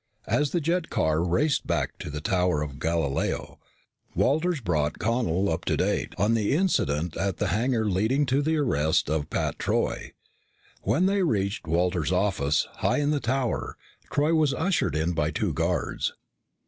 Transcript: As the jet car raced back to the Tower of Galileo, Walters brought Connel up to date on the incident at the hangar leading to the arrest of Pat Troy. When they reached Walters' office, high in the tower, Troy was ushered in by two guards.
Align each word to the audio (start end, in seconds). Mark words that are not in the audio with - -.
As 0.25 0.49
the 0.49 0.59
jet 0.59 0.89
car 0.89 1.23
raced 1.23 1.67
back 1.67 1.99
to 1.99 2.09
the 2.09 2.21
Tower 2.21 2.63
of 2.63 2.79
Galileo, 2.79 3.59
Walters 4.15 4.59
brought 4.59 4.97
Connel 4.97 5.47
up 5.47 5.63
to 5.65 5.77
date 5.77 6.15
on 6.17 6.33
the 6.33 6.53
incident 6.53 7.15
at 7.15 7.37
the 7.37 7.49
hangar 7.49 7.87
leading 7.87 8.25
to 8.25 8.41
the 8.41 8.57
arrest 8.57 9.11
of 9.11 9.29
Pat 9.29 9.59
Troy. 9.59 10.13
When 10.81 11.05
they 11.05 11.21
reached 11.21 11.67
Walters' 11.67 12.11
office, 12.11 12.67
high 12.77 12.97
in 12.97 13.11
the 13.11 13.19
tower, 13.19 13.77
Troy 14.11 14.33
was 14.33 14.55
ushered 14.55 14.95
in 14.95 15.13
by 15.13 15.29
two 15.29 15.53
guards. 15.53 16.13